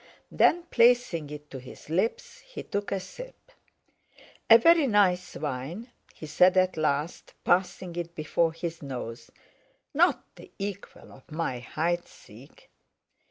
[0.31, 3.51] Then, placing it to his lips, he took a sip.
[4.49, 9.29] "A very nice wine," he said at last, passing it before his nose;
[9.93, 12.67] "not the equal of my Heidsieck!"